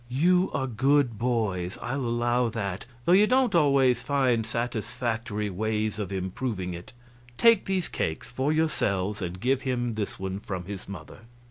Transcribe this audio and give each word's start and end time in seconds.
You 0.09 0.49
are 0.51 0.65
good 0.65 1.19
boys, 1.19 1.77
I'll 1.79 1.99
allow 2.05 2.49
that, 2.49 2.87
though 3.05 3.11
you 3.11 3.27
don't 3.27 3.53
always 3.53 4.01
find 4.01 4.43
satisfactory 4.47 5.51
ways 5.51 5.99
of 5.99 6.11
improving 6.11 6.73
it. 6.73 6.91
Take 7.37 7.65
these 7.65 7.87
cakes 7.87 8.27
for 8.31 8.51
yourselves 8.51 9.21
and 9.21 9.39
give 9.39 9.61
him 9.61 9.93
this 9.93 10.17
one, 10.19 10.39
from 10.39 10.65
his 10.65 10.89
mother." 10.89 11.19